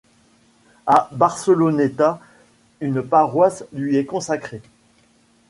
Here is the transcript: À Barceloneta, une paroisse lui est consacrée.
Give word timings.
À 0.87 1.09
Barceloneta, 1.11 2.19
une 2.79 3.03
paroisse 3.03 3.63
lui 3.71 3.97
est 3.97 4.05
consacrée. 4.05 4.63